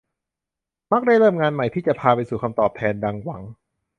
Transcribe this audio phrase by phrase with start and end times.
[0.91, 3.41] มักได้เริ่มงานใหม่ที่จะพาไปสู่ค่าตอบแทนดังหวัง